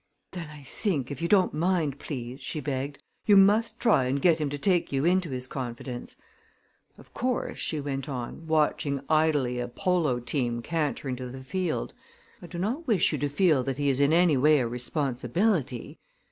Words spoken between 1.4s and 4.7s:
mind, please," she begged, "you must try and get him to